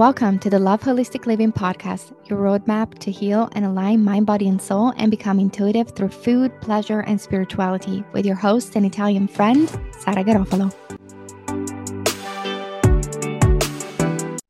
[0.00, 4.48] Welcome to the Love Holistic Living podcast, your roadmap to heal and align mind, body,
[4.48, 9.28] and soul and become intuitive through food, pleasure, and spirituality with your host and Italian
[9.28, 9.68] friend,
[9.98, 10.72] Sara Garofalo.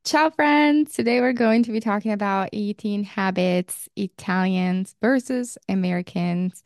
[0.04, 0.94] Ciao, friends.
[0.94, 6.62] Today we're going to be talking about eating habits, Italians versus Americans.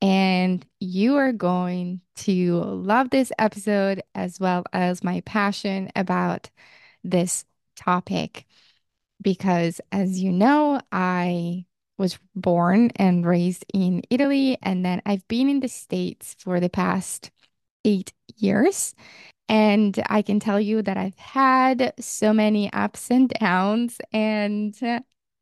[0.00, 6.48] And you are going to love this episode as well as my passion about
[7.02, 7.44] this
[7.76, 8.46] topic
[9.20, 15.48] because, as you know, I was born and raised in Italy, and then I've been
[15.48, 17.30] in the States for the past
[17.84, 18.94] eight years.
[19.48, 24.74] And I can tell you that I've had so many ups and downs, and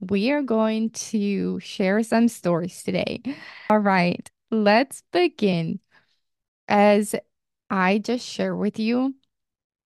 [0.01, 3.23] we are going to share some stories today.
[3.71, 5.79] All right, let's begin.
[6.69, 7.15] As
[7.71, 9.15] I just shared with you,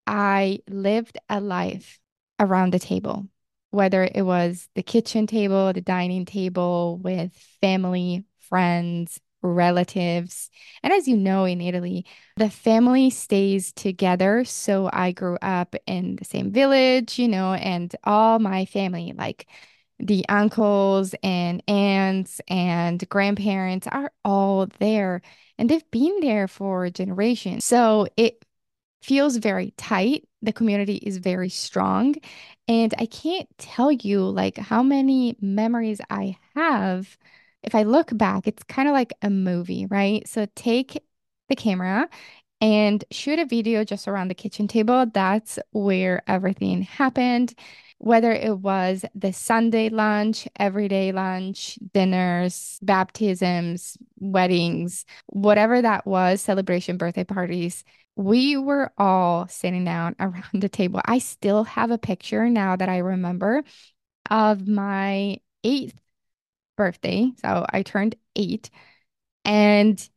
[0.07, 2.01] I lived a life
[2.39, 3.27] around the table,
[3.71, 10.51] whether it was the kitchen table, the dining table with family, friends, relatives.
[10.83, 12.07] And as you know, in Italy,
[12.37, 14.45] the family stays together.
[14.45, 19.47] So I grew up in the same village, you know, and all my family, like
[19.99, 25.23] the uncles and aunts and grandparents, are all there.
[25.59, 27.65] And they've been there for generations.
[27.65, 28.45] So it
[29.07, 30.27] feels very tight.
[30.43, 32.17] The community is very strong.
[32.67, 37.17] And I can't tell you like how many memories I have.
[37.63, 40.27] If I look back, it's kind of like a movie, right?
[40.27, 41.01] So take
[41.49, 42.09] the camera
[42.61, 45.07] and shoot a video just around the kitchen table.
[45.07, 47.55] That's where everything happened.
[47.99, 56.99] Whether it was the Sunday lunch, everyday lunch, dinners, baptisms, weddings, whatever that was, celebration,
[56.99, 57.85] birthday parties,
[58.17, 61.01] we were all sitting down around the table.
[61.05, 63.63] I still have a picture now that I remember
[64.31, 65.99] of my eighth
[66.77, 67.33] birthday.
[67.43, 68.71] So I turned eight.
[69.45, 70.09] And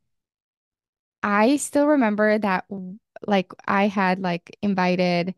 [1.22, 2.66] I still remember that,
[3.28, 5.36] like, I had like invited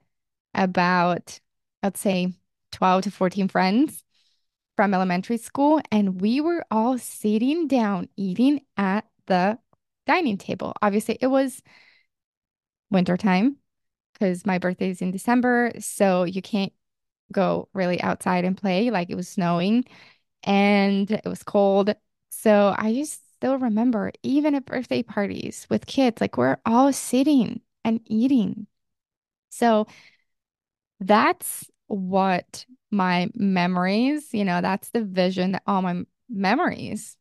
[0.54, 1.40] about,
[1.84, 2.34] let's say,
[2.72, 4.04] 12 to 14 friends
[4.76, 5.82] from elementary school.
[5.92, 9.60] And we were all sitting down eating at the
[10.08, 10.74] dining table.
[10.82, 11.62] Obviously, it was
[12.92, 13.58] wintertime
[14.14, 15.72] because my birthday is in December.
[15.80, 16.74] So you can't
[17.32, 18.92] go really outside and play.
[18.92, 19.86] Like it was snowing
[20.44, 21.96] and it was cold.
[22.30, 27.62] So I just still remember, even at birthday parties with kids, like we're all sitting
[27.84, 28.68] and eating.
[29.50, 29.88] So
[31.00, 37.18] that's what my memories, you know, that's the vision that all my memories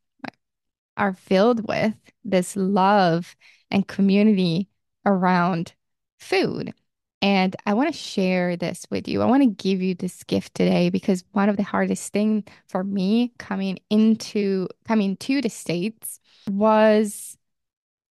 [0.97, 3.35] are filled with this love
[3.69, 4.67] and community
[5.05, 5.73] around
[6.19, 6.73] food.
[7.21, 9.21] And I want to share this with you.
[9.21, 12.83] I want to give you this gift today because one of the hardest thing for
[12.83, 16.19] me coming into coming to the States
[16.49, 17.37] was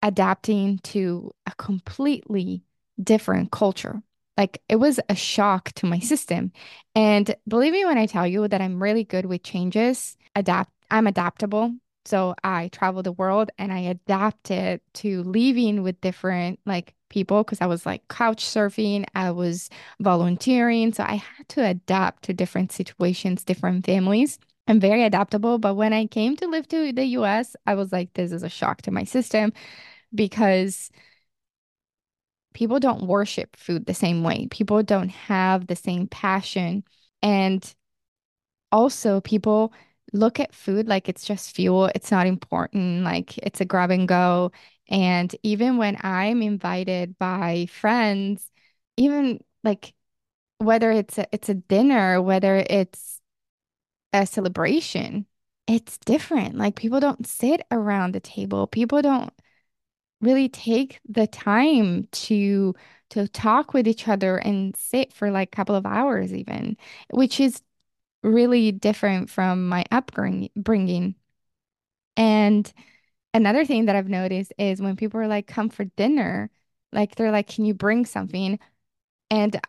[0.03, 2.63] adapting to a completely
[3.03, 4.03] different culture.
[4.37, 6.53] Like it was a shock to my system.
[6.95, 11.07] And believe me when I tell you that I'm really good with changes, adapt I'm
[11.07, 11.75] adaptable.
[12.05, 17.61] So I traveled the world and I adapted to living with different like people because
[17.61, 19.69] I was like couch surfing, I was
[20.01, 20.93] volunteering.
[20.93, 24.39] So I had to adapt to different situations, different families.
[24.67, 25.59] I'm very adaptable.
[25.59, 28.49] But when I came to live to the US, I was like, this is a
[28.49, 29.53] shock to my system
[30.15, 30.91] because
[32.55, 34.47] people don't worship food the same way.
[34.51, 36.83] People don't have the same passion.
[37.23, 37.75] And
[38.71, 39.73] also, people
[40.13, 41.87] look at food like it's just fuel.
[41.95, 43.05] It's not important.
[43.05, 44.53] Like it's a grab and go.
[44.89, 48.51] And even when I'm invited by friends,
[48.97, 49.95] even like
[50.59, 53.21] whether it's a, it's a dinner, whether it's
[54.13, 55.27] a celebration,
[55.67, 56.57] it's different.
[56.57, 58.67] Like people don't sit around the table.
[58.67, 59.33] People don't
[60.21, 62.75] really take the time to
[63.11, 66.77] to talk with each other and sit for like a couple of hours even,
[67.11, 67.63] which is
[68.23, 71.15] really different from my upbringing.
[72.17, 72.71] And
[73.35, 76.51] another thing that I've noticed is when people are like, come for dinner,
[76.93, 78.59] like they're like, can you bring something?
[79.31, 79.61] And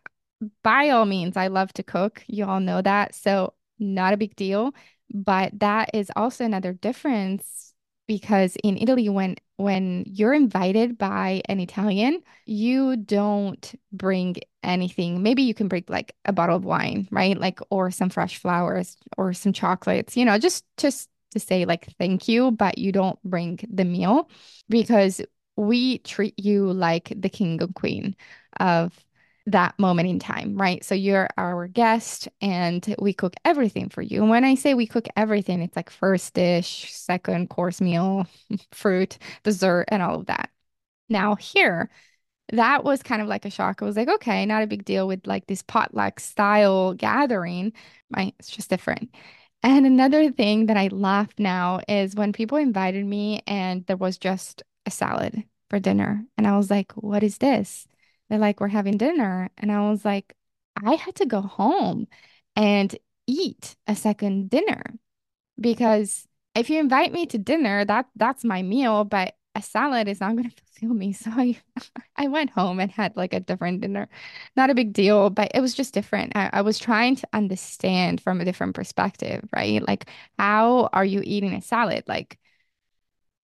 [0.63, 2.24] by all means, I love to cook.
[2.28, 3.16] You all know that.
[3.16, 4.74] So, not a big deal.
[5.13, 7.69] But that is also another difference
[8.10, 15.22] because in Italy, when when you're invited by an Italian, you don't bring anything.
[15.22, 17.38] Maybe you can bring like a bottle of wine, right?
[17.40, 21.86] Like or some fresh flowers or some chocolates, you know, just just to say like
[22.00, 24.28] thank you, but you don't bring the meal
[24.70, 25.22] because
[25.56, 28.16] we treat you like the king and queen
[28.60, 29.06] of
[29.51, 30.84] that moment in time, right?
[30.84, 34.22] So you're our guest and we cook everything for you.
[34.22, 38.28] And when I say we cook everything, it's like first dish, second course meal,
[38.72, 40.50] fruit, dessert, and all of that.
[41.10, 41.90] Now, here,
[42.54, 43.81] that was kind of like a shock.
[43.81, 47.74] I was like, okay, not a big deal with like this potluck style gathering.
[48.16, 48.36] Right?
[48.40, 49.10] It's just different.
[49.63, 54.18] And another thing that I laugh now is when people invited me and there was
[54.18, 56.25] just a salad for dinner.
[56.38, 57.88] And I was like, what is this?
[58.30, 59.50] They're like, we're having dinner.
[59.58, 60.36] And I was like,
[60.84, 62.08] I had to go home
[62.56, 62.96] and
[63.28, 64.84] eat a second dinner
[65.60, 70.20] because if you invite me to dinner, that that's my meal, but a salad is
[70.22, 71.14] not going to fulfill me.
[71.14, 71.58] So I
[72.18, 74.10] I went home and had like a different dinner.
[74.56, 76.34] Not a big deal, but it was just different.
[76.36, 79.86] I, I was trying to understand from a different perspective, right?
[79.88, 82.04] Like, how are you eating a salad?
[82.08, 82.38] Like,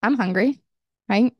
[0.03, 0.61] I'm hungry,
[1.09, 1.33] right?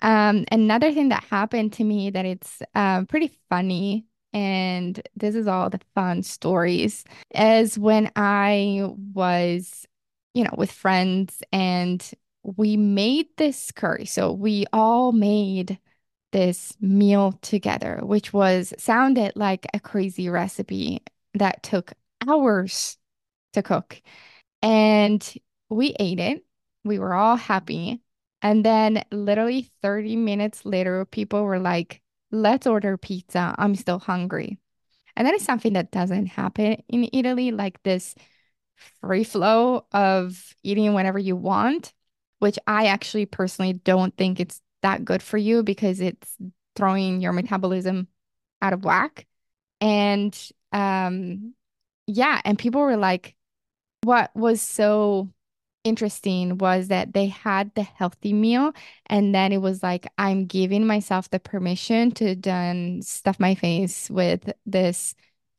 [0.00, 5.46] Um, another thing that happened to me that it's uh, pretty funny, and this is
[5.46, 7.04] all the fun stories,
[7.34, 9.86] is when I was,
[10.34, 12.08] you know, with friends and
[12.42, 14.06] we made this curry.
[14.06, 15.78] So we all made
[16.32, 21.02] this meal together, which was sounded like a crazy recipe
[21.34, 21.92] that took
[22.26, 22.96] hours
[23.52, 24.00] to cook.
[24.62, 25.34] And
[25.68, 26.44] we ate it.
[26.84, 28.00] We were all happy.
[28.42, 33.54] And then, literally 30 minutes later, people were like, let's order pizza.
[33.58, 34.58] I'm still hungry.
[35.16, 38.14] And that is something that doesn't happen in Italy, like this
[39.02, 41.92] free flow of eating whenever you want,
[42.38, 46.36] which I actually personally don't think it's that good for you because it's
[46.76, 48.08] throwing your metabolism
[48.62, 49.26] out of whack.
[49.80, 50.36] And
[50.72, 51.54] um,
[52.06, 53.34] yeah, and people were like,
[54.02, 55.28] what was so
[55.84, 58.72] interesting was that they had the healthy meal
[59.06, 64.10] and then it was like I'm giving myself the permission to then stuff my face
[64.10, 65.14] with this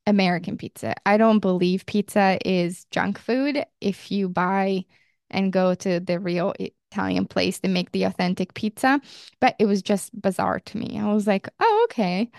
[0.08, 0.96] American pizza.
[1.06, 4.86] I don't believe pizza is junk food if you buy
[5.30, 6.54] and go to the real
[6.92, 9.00] Italian place to make the authentic pizza,
[9.40, 11.00] but it was just bizarre to me.
[11.00, 12.30] I was like, "Oh, okay.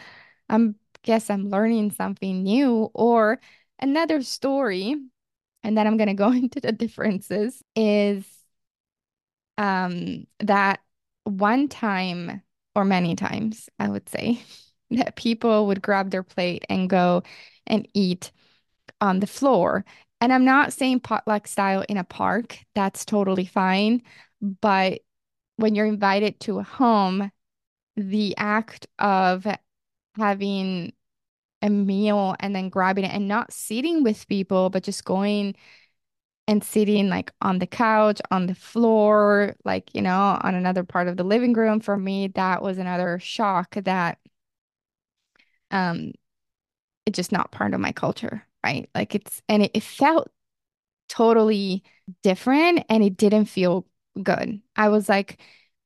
[0.49, 3.41] I'm guess I'm learning something new or
[3.81, 4.97] another story
[5.65, 8.25] and then I'm going to go into the differences, is
[9.59, 10.81] um, that
[11.25, 12.43] one time
[12.75, 14.41] or many times, I would say,
[14.91, 17.23] that people would grab their plate and go
[17.67, 18.31] and eat
[19.01, 19.85] on the floor.
[20.21, 24.03] And I'm not saying potluck style in a park, that's totally fine.
[24.41, 25.01] But
[25.57, 27.31] when you're invited to a home,
[27.97, 29.47] the act of
[30.17, 30.93] having
[31.63, 35.55] a meal and then grabbing it and not sitting with people, but just going
[36.49, 41.09] and sitting like on the couch, on the floor, like, you know, on another part
[41.09, 41.81] of the living room.
[41.81, 44.19] For me, that was another shock that
[45.71, 46.13] um
[47.07, 48.89] it's just not part of my culture, right?
[48.95, 50.31] Like it's and it, it felt
[51.09, 51.85] totally
[52.23, 53.87] different and it didn't feel
[54.23, 54.61] good.
[54.77, 55.41] I was like,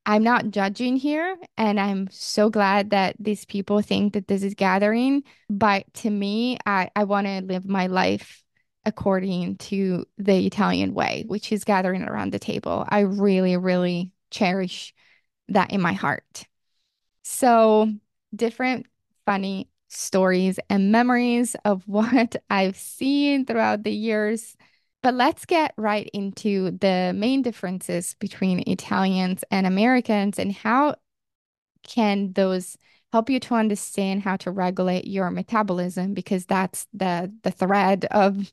[0.07, 4.55] I'm not judging here, and I'm so glad that these people think that this is
[4.55, 5.25] gathering.
[5.51, 8.45] But to me, I, I want to live my life
[8.85, 12.87] according to the Italian way, which is gathering around the table.
[12.89, 14.95] I really, really cherish
[15.49, 16.47] that in my heart.
[17.25, 17.93] So,
[18.35, 18.87] different
[19.25, 24.57] funny stories and memories of what I've seen throughout the years
[25.03, 30.97] but let's get right into the main differences between Italians and Americans and how
[31.83, 32.77] can those
[33.13, 38.53] help you to understand how to regulate your metabolism because that's the the thread of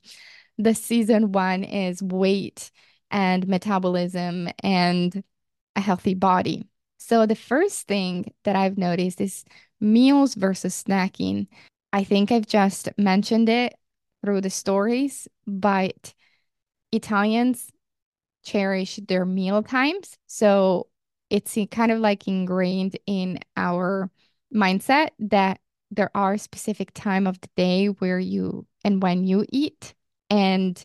[0.58, 2.70] the season one is weight
[3.10, 5.22] and metabolism and
[5.76, 6.66] a healthy body.
[6.98, 9.44] So the first thing that I've noticed is
[9.80, 11.48] meals versus snacking.
[11.92, 13.74] I think I've just mentioned it
[14.24, 16.14] through the stories, but
[16.94, 17.70] Italians
[18.44, 20.16] cherish their meal times.
[20.26, 20.88] So
[21.30, 24.10] it's kind of like ingrained in our
[24.54, 25.58] mindset that
[25.90, 29.94] there are specific time of the day where you and when you eat.
[30.30, 30.82] And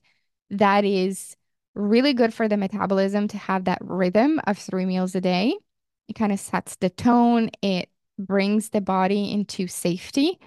[0.49, 1.35] that is
[1.75, 5.55] really good for the metabolism to have that rhythm of three meals a day.
[6.07, 7.49] It kind of sets the tone.
[7.61, 10.39] It brings the body into safety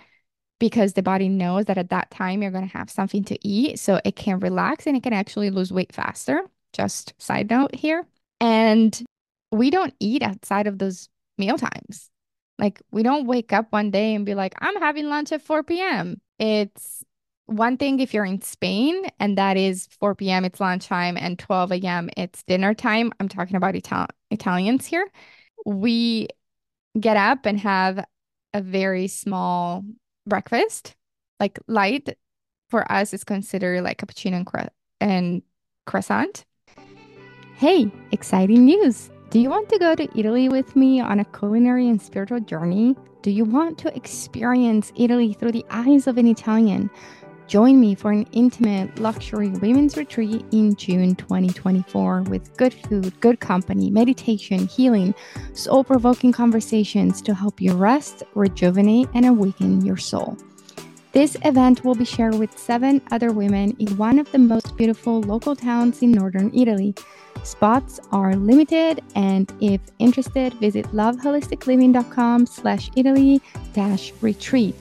[0.63, 3.81] because the body knows that at that time you're going to have something to eat.
[3.81, 6.45] So it can relax and it can actually lose weight faster.
[6.73, 8.07] Just side note here.
[8.41, 9.03] And
[9.51, 12.11] we don't eat outside of those meal times.
[12.61, 15.65] Like we don't wake up one day and be like, I'm having lunch at 4
[15.65, 16.21] p.m.
[16.39, 17.03] It's
[17.47, 20.45] one thing if you're in Spain and that is 4 p.m.
[20.45, 22.09] it's lunchtime and 12 a.m.
[22.17, 23.11] it's dinner time.
[23.19, 25.11] I'm talking about Ital- Italians here.
[25.67, 26.29] We
[27.01, 28.05] get up and have
[28.55, 29.83] a very small
[30.27, 30.95] breakfast,
[31.41, 32.17] like light
[32.69, 34.69] for us is considered like cappuccino and, cro
[35.01, 35.43] and
[35.87, 36.45] croissant.
[37.57, 39.11] Hey, exciting news!
[39.31, 42.97] Do you want to go to Italy with me on a culinary and spiritual journey?
[43.23, 46.91] Do you want to experience Italy through the eyes of an Italian?
[47.53, 53.41] Join me for an intimate luxury women's retreat in June 2024 with good food, good
[53.41, 55.15] company, meditation, healing,
[55.53, 60.39] soul provoking conversations to help you rest, rejuvenate, and awaken your soul.
[61.13, 65.21] This event will be shared with seven other women in one of the most beautiful
[65.21, 66.95] local towns in northern Italy.
[67.43, 73.43] Spots are limited, and if interested, visit loveholisticliving.com slash Italy
[73.75, 74.75] dash retreat.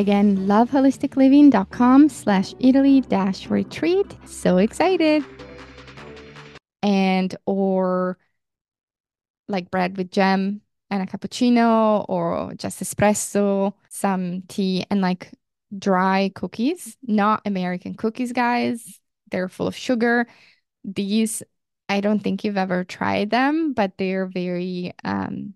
[0.00, 4.16] Again, loveholisticliving.com slash Italy dash retreat.
[4.24, 5.22] So excited.
[6.82, 8.16] And or
[9.46, 15.32] like bread with jam and a cappuccino or just espresso, some tea and like
[15.78, 18.98] dry cookies, not American cookies, guys.
[19.30, 20.26] They're full of sugar.
[20.82, 21.42] These,
[21.90, 25.52] I don't think you've ever tried them, but they're very um,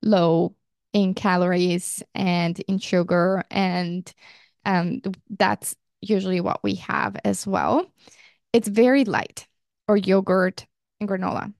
[0.00, 0.54] low
[0.92, 3.44] in calories and in sugar.
[3.50, 4.12] And
[4.64, 7.86] um, that's usually what we have as well.
[8.52, 9.46] It's very light,
[9.86, 10.66] or yogurt
[11.00, 11.52] and granola.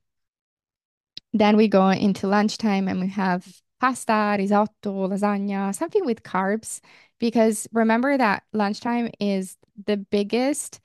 [1.33, 3.47] Then we go into lunchtime and we have
[3.81, 6.81] pasta, risotto, lasagna, something with carbs.
[7.19, 9.57] Because remember that lunchtime is
[9.87, 10.81] the biggest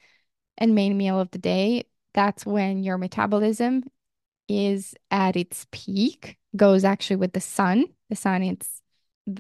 [0.58, 1.86] and main meal of the day.
[2.14, 3.84] That's when your metabolism
[4.48, 7.86] is at its peak, goes actually with the sun.
[8.10, 8.82] The sun, it's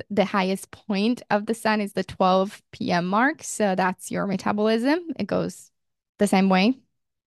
[0.10, 3.05] the highest point of the sun is the 12 p.m.
[3.05, 3.43] mark.
[3.43, 5.00] So that's your metabolism.
[5.19, 5.72] It goes
[6.19, 6.77] the same way,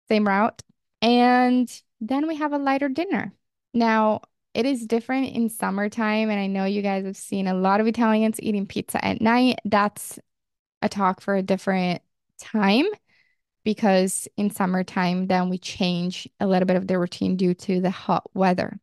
[0.07, 0.61] same route.
[1.01, 3.33] And then we have a lighter dinner.
[3.73, 4.21] Now,
[4.53, 6.29] it is different in summertime.
[6.29, 9.59] And I know you guys have seen a lot of Italians eating pizza at night.
[9.65, 10.17] That's
[10.81, 12.01] a talk for a different
[12.39, 12.85] time
[13.65, 17.89] because in summertime, then we change a little bit of the routine due to the
[17.89, 18.79] hot weather.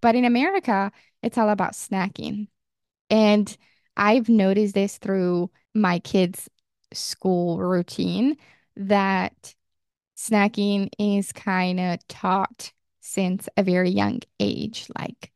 [0.00, 2.48] But in America, it's all about snacking.
[3.10, 3.56] And
[3.96, 6.48] I've noticed this through my kids'
[6.92, 8.36] school routine
[8.76, 9.54] that
[10.16, 14.86] snacking is kind of taught since a very young age.
[14.98, 15.32] Like,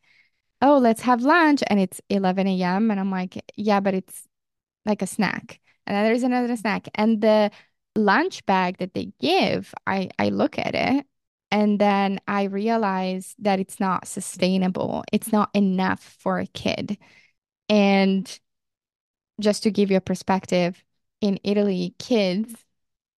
[0.61, 1.62] oh, let's have lunch.
[1.69, 2.90] And it's 11 a.m.
[2.90, 4.25] And I'm like, yeah, but it's
[4.85, 5.59] like a snack.
[5.87, 6.88] And then there's another snack.
[6.95, 7.50] And the
[7.97, 11.07] lunch bag that they give, I, I look at it
[11.51, 15.05] and then I realize that it's not sustainable.
[15.13, 16.97] It's not enough for a kid.
[17.69, 18.41] And
[19.41, 20.83] just to give you a perspective,
[21.21, 22.55] in Italy, kids,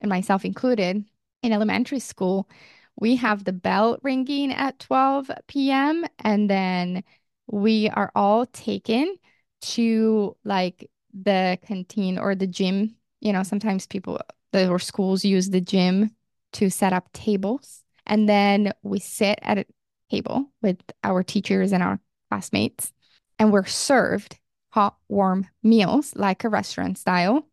[0.00, 1.04] and myself included,
[1.42, 2.48] in elementary school,
[2.96, 6.04] we have the bell ringing at 12 p.m.
[6.18, 7.04] and then
[7.46, 9.16] we are all taken
[9.60, 12.96] to like the canteen or the gym.
[13.20, 14.20] You know, sometimes people
[14.54, 16.10] or schools use the gym
[16.52, 17.82] to set up tables.
[18.06, 19.66] And then we sit at a
[20.10, 22.92] table with our teachers and our classmates,
[23.38, 24.38] and we're served
[24.70, 27.46] hot, warm meals like a restaurant style.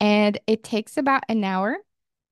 [0.00, 1.76] And it takes about an hour.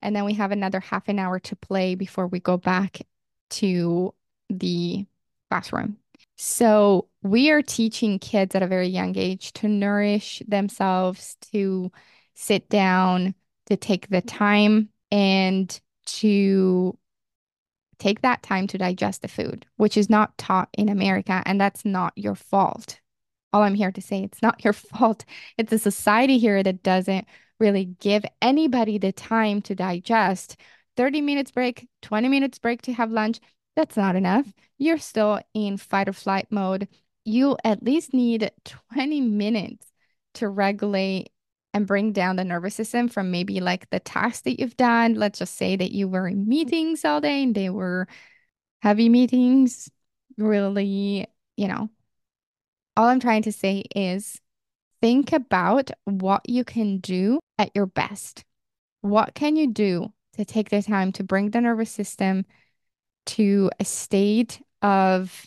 [0.01, 3.01] And then we have another half an hour to play before we go back
[3.49, 4.13] to
[4.49, 5.05] the
[5.49, 5.97] classroom.
[6.37, 11.91] So we are teaching kids at a very young age to nourish themselves, to
[12.35, 13.33] sit down,
[13.67, 16.97] to take the time and to
[17.99, 21.41] take that time to digest the food, which is not taught in America.
[21.45, 22.99] And that's not your fault.
[23.53, 25.25] All I'm here to say, it's not your fault.
[25.57, 27.25] It's a society here that doesn't
[27.59, 30.57] really give anybody the time to digest.
[30.95, 33.39] 30 minutes break, 20 minutes break to have lunch.
[33.75, 34.51] That's not enough.
[34.77, 36.87] You're still in fight or flight mode.
[37.25, 38.51] You at least need
[38.93, 39.91] 20 minutes
[40.35, 41.29] to regulate
[41.77, 45.13] and bring down the nervous system from maybe like the tasks that you've done.
[45.13, 48.07] Let's just say that you were in meetings all day and they were
[48.81, 49.89] heavy meetings,
[50.37, 51.89] really, you know.
[52.97, 54.41] All I'm trying to say is
[55.01, 58.43] think about what you can do at your best.
[59.01, 62.45] What can you do to take the time to bring the nervous system
[63.27, 65.45] to a state of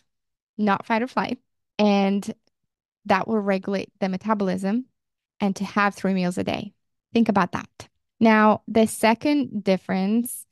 [0.57, 1.39] not fight or flight?
[1.79, 2.33] And
[3.07, 4.87] that will regulate the metabolism
[5.41, 6.73] and to have three meals a day.
[7.13, 7.89] Think about that.
[8.21, 10.47] Now, the second difference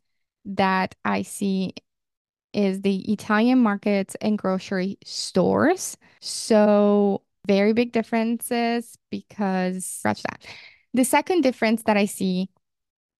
[0.45, 1.75] that I see
[2.52, 5.97] is the Italian markets and grocery stores.
[6.21, 10.45] So, very big differences because scratch that.
[10.95, 12.49] The second difference that I see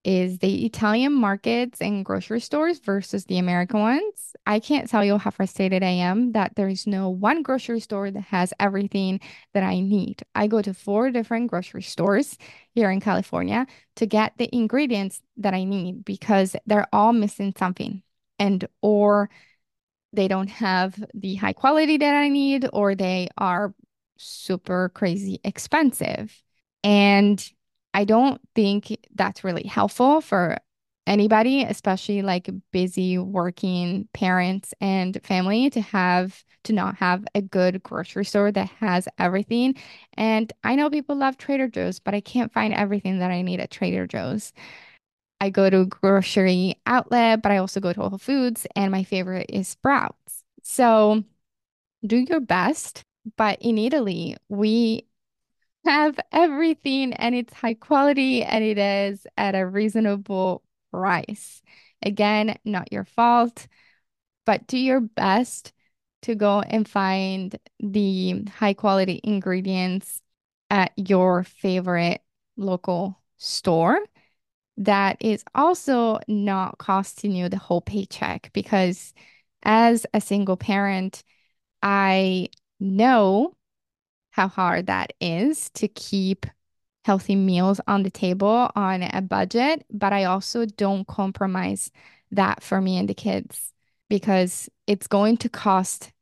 [0.09, 4.35] is the Italian markets and grocery stores versus the American ones.
[4.47, 8.11] I can't tell you how frustrated I am that there is no one grocery store
[8.11, 9.21] that has everything
[9.53, 10.23] that I need.
[10.35, 12.38] I go to four different grocery stores
[12.75, 18.03] here in California to get the ingredients that I need because they're all missing something
[18.38, 19.29] and or
[20.15, 23.75] they don't have the high quality that I need or they are
[24.17, 26.43] super crazy expensive.
[26.83, 27.47] And
[27.99, 30.59] I don't think that's really helpful for
[31.05, 37.83] anybody, especially like busy working parents and family to have to not have a good
[37.83, 39.75] grocery store that has everything.
[40.14, 43.59] And I know people love Trader Joe's, but I can't find everything that I need
[43.59, 44.52] at Trader Joe's.
[45.40, 49.47] I go to grocery outlet, but I also go to Whole Foods, and my favorite
[49.49, 50.45] is Sprouts.
[50.62, 51.25] So
[52.07, 53.02] do your best.
[53.37, 55.08] But in Italy, we
[55.88, 61.62] have everything and it's high quality and it is at a reasonable price.
[62.02, 63.66] Again, not your fault,
[64.45, 65.73] but do your best
[66.23, 70.21] to go and find the high quality ingredients
[70.68, 72.21] at your favorite
[72.59, 73.99] local store
[74.76, 79.14] that is also not costing you the whole paycheck because
[79.62, 81.25] as a single parent,
[81.83, 83.54] I know
[84.30, 86.47] how hard that is to keep
[87.04, 91.90] healthy meals on the table on a budget, but I also don't compromise
[92.30, 93.73] that for me and the kids
[94.08, 96.12] because it's going to cost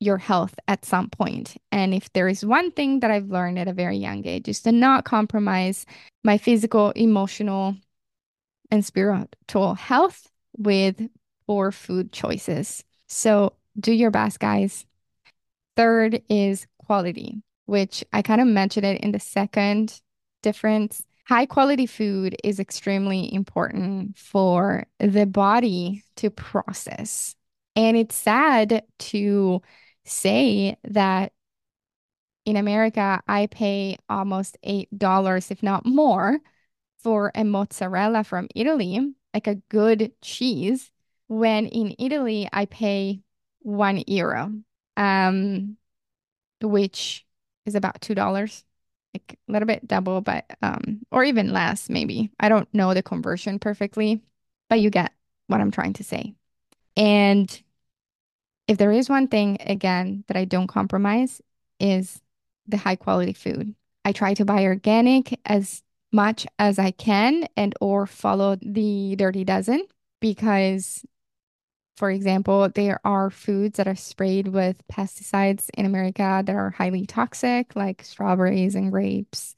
[0.00, 1.56] your health at some point.
[1.72, 4.62] And if there is one thing that I've learned at a very young age is
[4.62, 5.86] to not compromise
[6.24, 7.76] my physical, emotional,
[8.70, 11.08] and spiritual health with
[11.46, 12.84] poor food choices.
[13.06, 14.84] So do your best, guys.
[15.76, 20.00] Third is quality, which I kind of mentioned it in the second
[20.42, 21.04] difference.
[21.28, 27.36] High quality food is extremely important for the body to process.
[27.76, 29.60] And it's sad to
[30.06, 31.32] say that
[32.46, 36.38] in America, I pay almost $8, if not more,
[37.02, 38.98] for a mozzarella from Italy,
[39.34, 40.90] like a good cheese,
[41.26, 43.20] when in Italy, I pay
[43.60, 44.54] one euro.
[44.96, 45.76] Um,
[46.62, 47.24] which
[47.66, 48.64] is about two dollars,
[49.14, 52.30] like a little bit double, but um, or even less maybe.
[52.40, 54.20] I don't know the conversion perfectly,
[54.68, 55.12] but you get
[55.46, 56.34] what I'm trying to say.
[56.96, 57.62] And
[58.66, 61.40] if there is one thing again that I don't compromise
[61.80, 62.20] is
[62.66, 63.74] the high quality food.
[64.04, 69.44] I try to buy organic as much as I can and or follow the dirty
[69.44, 69.84] dozen
[70.20, 71.04] because
[71.98, 77.06] for example, there are foods that are sprayed with pesticides in America that are highly
[77.06, 79.56] toxic, like strawberries and grapes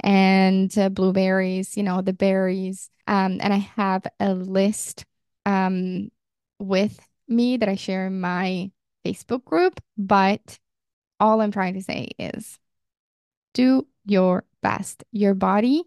[0.00, 2.90] and uh, blueberries, you know, the berries.
[3.06, 5.06] Um, and I have a list
[5.46, 6.10] um,
[6.58, 8.70] with me that I share in my
[9.06, 9.80] Facebook group.
[9.96, 10.58] But
[11.18, 12.58] all I'm trying to say is
[13.54, 15.04] do your best.
[15.10, 15.84] Your body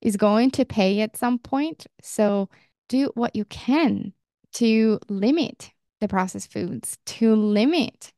[0.00, 1.88] is going to pay at some point.
[2.02, 2.48] So
[2.88, 4.12] do what you can
[4.54, 8.12] to limit the processed foods, to limit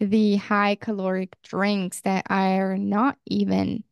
[0.00, 3.84] the high caloric drinks that are not even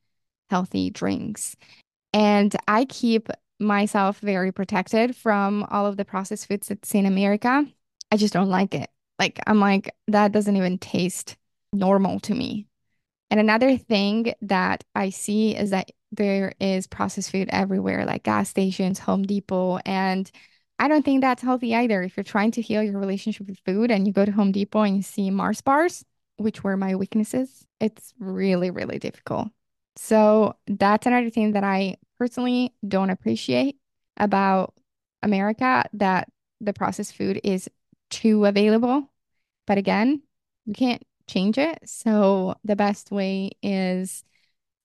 [0.51, 1.57] healthy drinks.
[2.13, 3.29] And I keep
[3.59, 7.67] myself very protected from all of the processed foods that's in America.
[8.11, 8.91] I just don't like it.
[9.19, 11.37] Like, I'm like, that doesn't even taste
[11.73, 12.67] normal to me.
[13.31, 18.49] And another thing that I see is that there is processed food everywhere, like gas
[18.49, 20.31] stations, Home Depot, and
[20.79, 22.03] I don't think that's healthy either.
[22.03, 24.83] If you're trying to heal your relationship with food and you go to Home Depot
[24.83, 26.05] and you see Mars bars,
[26.37, 29.49] which were my weaknesses, it's really, really difficult.
[29.97, 33.77] So that's another thing that I personally don't appreciate
[34.17, 34.75] about
[35.23, 36.29] America that
[36.61, 37.69] the processed food is
[38.11, 39.11] too available.
[39.67, 40.23] But again,
[40.67, 41.79] you can't change it.
[41.89, 44.25] So the best way is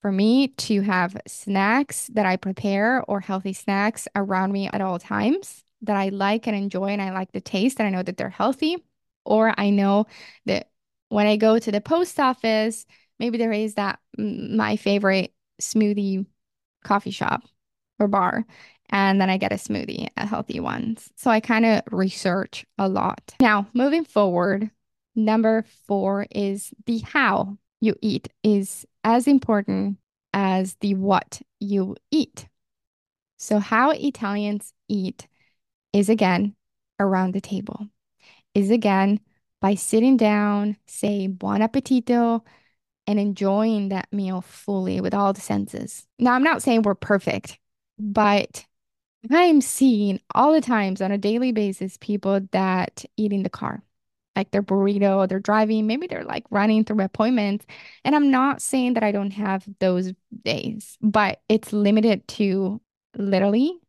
[0.02, 5.00] for me to have snacks that I prepare or healthy snacks around me at all
[5.00, 8.18] times that I like and enjoy and I like the taste and I know that
[8.18, 8.78] they're healthy.
[9.26, 10.08] Or I know
[10.46, 10.70] that
[11.10, 12.86] when I go to the post office,
[13.20, 16.26] maybe there is that my favorite smoothie
[16.84, 17.44] coffee shop
[18.00, 18.46] or bar.
[18.90, 21.12] And then I get a smoothie at Healthy Ones.
[21.16, 23.36] So I kind of research a lot.
[23.40, 24.72] Now, moving forward,
[25.16, 29.98] number four is the how you eat is as important
[30.34, 32.48] as the what you eat.
[33.38, 35.28] So, how Italians eat
[35.94, 36.56] is again
[37.00, 37.88] around the table,
[38.56, 39.20] is again
[39.62, 42.42] by sitting down, say buon appetito,
[43.08, 46.08] and enjoying that meal fully with all the senses.
[46.20, 47.60] Now, I'm not saying we're perfect
[48.00, 48.66] But
[49.32, 53.84] I'm seeing all the times on a daily basis people that eat in the car,
[54.36, 57.66] like their burrito, they're driving, maybe they're like running through appointments.
[58.06, 60.14] And I'm not saying that I don't have those
[60.46, 62.82] days, but it's limited to
[63.18, 63.80] literally,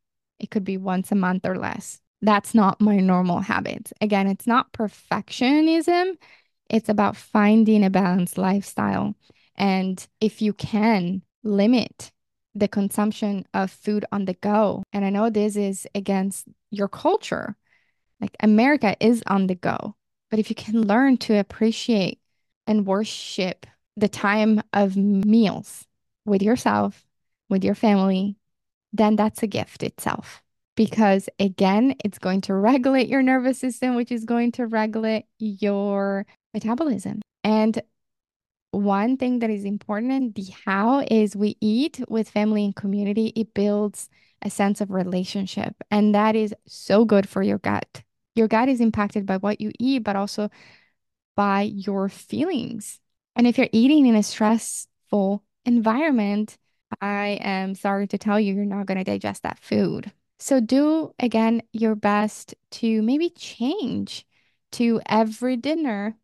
[0.41, 2.01] it could be once a month or less.
[2.23, 3.93] That's not my normal habits.
[4.01, 6.17] Again, it's not perfectionism,
[6.69, 9.15] it's about finding a balanced lifestyle.
[9.57, 12.13] And if you can limit
[12.55, 14.83] the consumption of food on the go.
[14.93, 17.57] And I know this is against your culture.
[18.21, 19.95] Like America is on the go.
[20.31, 22.21] But if you can learn to appreciate
[22.67, 25.87] and worship the time of meals
[26.25, 27.05] with yourself,
[27.49, 28.37] with your family,
[28.93, 30.43] then that's a gift itself.
[30.77, 36.27] Because again, it's going to regulate your nervous system, which is going to regulate your
[36.55, 37.21] metabolism.
[37.45, 37.83] And
[38.71, 43.33] one thing that is important, the how is we eat with family and community.
[43.35, 44.09] It builds
[44.43, 48.03] a sense of relationship, and that is so good for your gut.
[48.35, 50.51] Your gut is impacted by what you eat, but also
[51.37, 53.01] by your feelings.
[53.37, 56.57] And if you're eating in a stressful environment,
[57.01, 60.13] I am sorry to tell you, you're not going to digest that food.
[60.39, 64.27] So do again your best to maybe change
[64.73, 66.17] to every dinner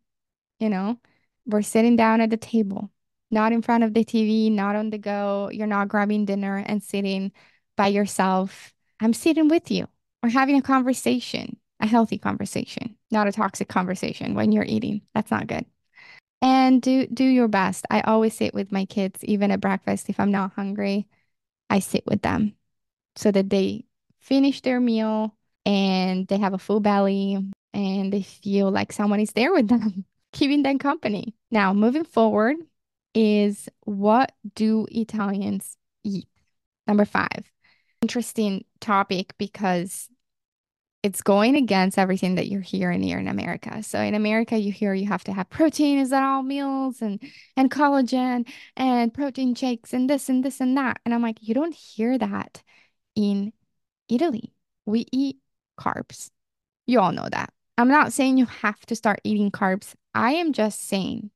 [0.59, 0.97] you know,
[1.45, 2.91] we're sitting down at the table,
[3.31, 5.49] not in front of the TV, not on the go.
[5.51, 7.31] You're not grabbing dinner and sitting
[7.75, 8.73] by yourself.
[8.99, 9.87] I'm sitting with you.
[10.23, 15.01] We're having a conversation, a healthy conversation, not a toxic conversation when you're eating.
[15.13, 15.65] That's not good.
[16.41, 17.85] And do do your best.
[17.89, 20.09] I always sit with my kids, even at breakfast.
[20.09, 21.07] If I'm not hungry,
[21.69, 22.55] I sit with them
[23.15, 23.85] so that they
[24.19, 29.31] finish their meal and they have a full belly and they feel like someone is
[29.33, 31.35] there with them keeping them company.
[31.51, 32.57] Now, moving forward
[33.13, 36.27] is what do Italians eat?
[36.85, 37.51] Number five.
[38.01, 40.09] Interesting topic because
[41.07, 43.81] it's going against everything that you're hearing here in America.
[43.81, 47.23] So in America, you hear you have to have protein is at all meals and
[47.55, 50.99] and collagen and protein shakes and this and this and that.
[51.05, 52.61] And I'm like, you don't hear that
[53.15, 53.53] in
[54.09, 54.53] Italy.
[54.85, 55.37] We eat
[55.79, 56.29] carbs.
[56.85, 57.53] You all know that.
[57.77, 59.95] I'm not saying you have to start eating carbs.
[60.13, 61.31] I am just saying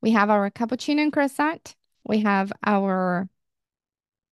[0.00, 1.76] we have our cappuccino and croissant.
[2.04, 3.28] We have our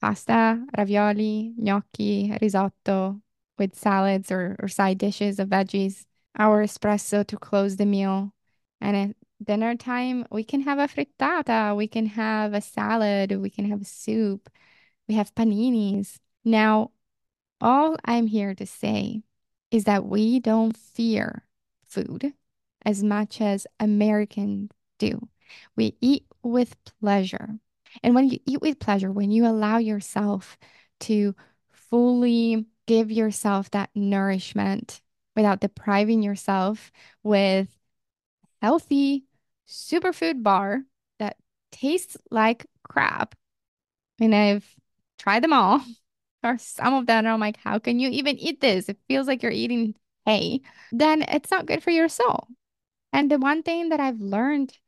[0.01, 3.21] pasta, ravioli, gnocchi, risotto
[3.61, 8.33] with salads or, or side dishes of veggies, our espresso to close the meal.
[8.81, 13.51] And at dinner time, we can have a frittata, we can have a salad, we
[13.51, 14.51] can have a soup,
[15.07, 16.19] we have paninis.
[16.45, 16.91] Now,
[17.61, 19.23] all I'm here to say
[19.71, 21.47] is that we don't fear
[21.87, 22.33] food
[22.85, 25.29] as much as Americans do.
[25.77, 27.59] We eat with pleasure.
[28.03, 30.57] And when you eat with pleasure, when you allow yourself
[31.01, 31.35] to
[31.73, 35.01] fully give yourself that nourishment
[35.37, 36.91] without depriving yourself
[37.23, 37.69] with
[38.61, 39.25] healthy
[39.69, 40.83] superfood bar
[41.19, 41.37] that
[41.71, 43.35] tastes like crap.
[44.21, 44.67] And I've
[45.19, 45.81] tried them all,
[46.43, 47.27] or some of them.
[47.27, 48.89] I'm like, how can you even eat this?
[48.89, 49.95] It feels like you're eating
[50.27, 50.61] hay.
[50.93, 52.49] Then it's not good for your soul.
[53.13, 54.79] And the one thing that I've learned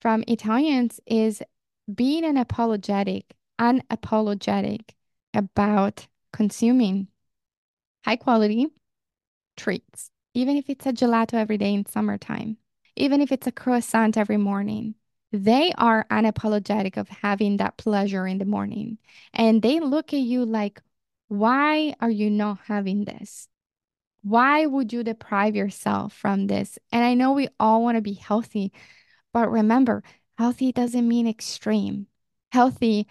[0.00, 1.42] from Italians is
[1.92, 4.90] being an apologetic, unapologetic
[5.34, 7.08] about consuming
[8.04, 8.68] high quality
[9.56, 12.56] treats, even if it's a gelato every day in summertime,
[12.96, 14.94] even if it's a croissant every morning.
[15.32, 18.98] They are unapologetic of having that pleasure in the morning.
[19.32, 20.82] And they look at you like,
[21.28, 23.46] why are you not having this?
[24.22, 26.80] Why would you deprive yourself from this?
[26.90, 28.72] And I know we all want to be healthy,
[29.32, 30.02] but remember,
[30.36, 32.08] healthy doesn't mean extreme.
[32.50, 33.06] Healthy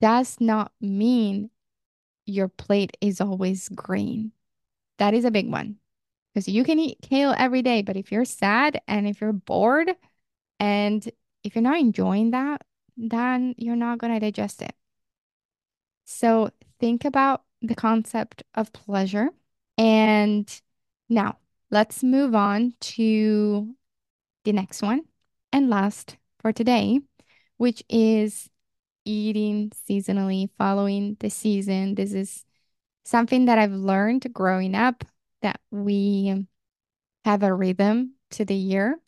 [0.00, 1.50] does not mean
[2.26, 4.32] your plate is always green.
[4.98, 5.76] That is a big one
[6.32, 9.90] because you can eat kale every day, but if you're sad and if you're bored
[10.58, 11.08] and
[11.44, 12.62] if you're not enjoying that,
[12.96, 14.74] then you're not going to digest it.
[16.04, 19.30] So think about the concept of pleasure
[19.78, 20.60] and
[21.08, 21.38] now
[21.70, 23.74] let's move on to
[24.44, 25.02] the next one
[25.52, 27.00] and last for today,
[27.56, 28.48] which is
[29.04, 31.94] eating seasonally, following the season.
[31.94, 32.44] This is
[33.04, 35.04] something that I've learned growing up
[35.42, 36.46] that we
[37.24, 38.98] have a rhythm to the year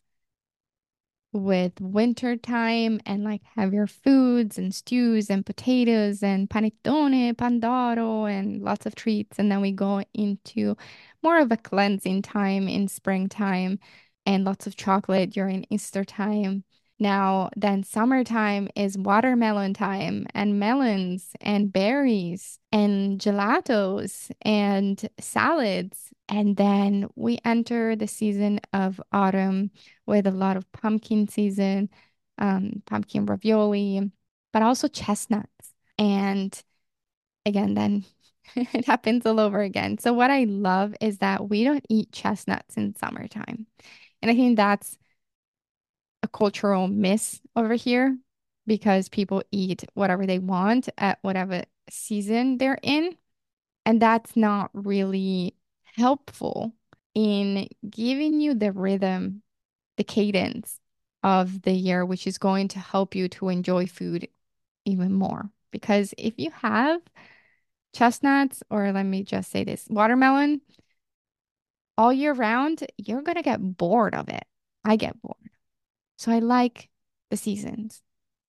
[1.35, 8.61] with winter time and like heavier foods and stews and potatoes and panettone, pandoro, and
[8.63, 9.37] lots of treats.
[9.37, 10.77] And then we go into
[11.21, 13.79] more of a cleansing time in springtime
[14.25, 16.63] and lots of chocolate during Easter time.
[16.97, 26.13] Now, then summertime is watermelon time and melons and berries and gelatos and salads.
[26.29, 29.71] And then we enter the season of autumn
[30.05, 31.89] with a lot of pumpkin season,
[32.37, 34.11] um, pumpkin ravioli,
[34.53, 35.73] but also chestnuts.
[35.97, 36.57] And
[37.45, 38.05] again, then
[38.55, 39.97] it happens all over again.
[39.97, 43.67] So what I love is that we don't eat chestnuts in summertime.
[44.21, 44.97] And I think that's
[46.25, 48.17] a cultural miss over here
[48.65, 53.15] because people eat whatever they want at whatever season they're in.
[53.85, 55.55] And that's not really
[55.95, 56.73] helpful
[57.13, 59.43] in giving you the rhythm,
[59.97, 60.79] the cadence
[61.21, 64.27] of the year, which is going to help you to enjoy food
[64.83, 65.49] even more.
[65.71, 67.01] Because if you have
[67.93, 70.61] chestnuts, or let me just say this, watermelon
[71.97, 74.43] all year round, you're going to get bored of it.
[74.83, 75.44] I get bored.
[76.17, 76.89] So I like
[77.29, 78.01] the seasons.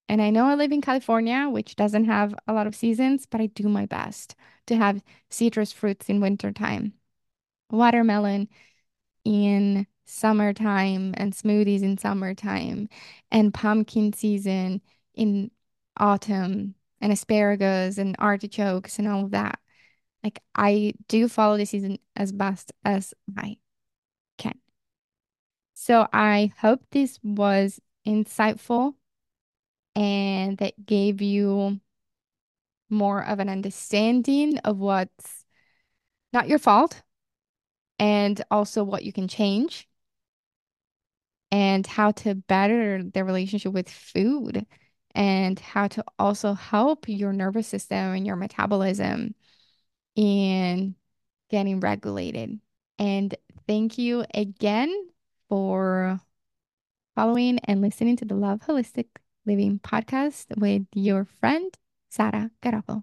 [0.09, 3.40] And I know I live in California, which doesn't have a lot of seasons, but
[3.40, 6.92] I do my best to have citrus fruits in wintertime,
[7.70, 8.48] watermelon
[9.24, 12.88] in summertime, and smoothies in summertime,
[13.33, 14.81] and pumpkin season
[15.14, 15.50] in
[15.96, 19.59] autumn, and asparagus and artichokes and all of that.
[20.22, 23.59] Like I do follow the season as best as I.
[25.87, 28.94] So I hope this was insightful
[29.94, 31.81] and that gave you
[32.90, 35.44] more of an understanding of what's
[36.33, 37.05] not your fault
[38.01, 39.87] and also what you can change
[41.53, 44.66] and how to better the relationship with food
[45.14, 49.37] and how to also help your nervous system and your metabolism
[50.16, 50.96] in
[51.49, 52.59] getting regulated.
[52.99, 53.37] And
[53.68, 54.92] thank you again
[55.48, 56.20] for
[57.14, 59.06] following and listening to the Love Holistic
[59.44, 61.72] Living podcast with your friend,
[62.09, 63.02] Sara Garofalo.